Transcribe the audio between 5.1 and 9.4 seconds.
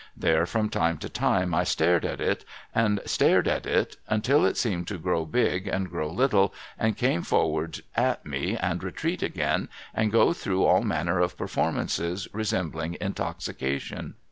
big and grow little, and came forward at me and retreat